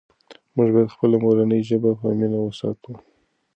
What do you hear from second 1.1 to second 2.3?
مورنۍ ژبه په